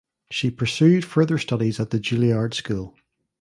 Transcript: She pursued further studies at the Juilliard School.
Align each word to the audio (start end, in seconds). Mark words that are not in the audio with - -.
She 0.31 0.49
pursued 0.49 1.05
further 1.05 1.37
studies 1.37 1.79
at 1.79 1.91
the 1.91 1.99
Juilliard 1.99 2.55
School. 2.55 2.95